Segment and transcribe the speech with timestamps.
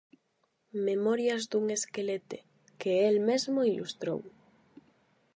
[0.87, 2.37] "Memorias dun esquelete",
[2.79, 4.19] que el mesmo ilustrou.